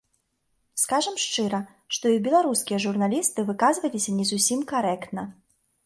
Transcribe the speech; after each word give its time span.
Скажам 0.83 1.15
шчыра, 1.23 1.59
што 1.97 2.05
і 2.15 2.19
беларускія 2.29 2.81
журналісты 2.89 3.39
выказваліся 3.51 4.11
не 4.23 4.31
зусім 4.35 4.59
карэктна. 4.75 5.33